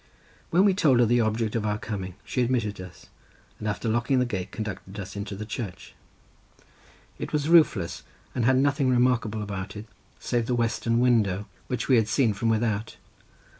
[0.49, 3.05] When we told her the object of our coming she admitted us,
[3.59, 5.93] and after locking the gate conducted us into the church.
[7.19, 8.01] It was roofless,
[8.33, 9.85] and had nothing remarkable about it,
[10.19, 12.95] save the western window, which we had seen from without.